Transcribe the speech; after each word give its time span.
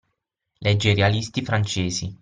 Legge 0.61 0.89
i 0.89 0.93
realisti 0.95 1.43
francesi. 1.43 2.17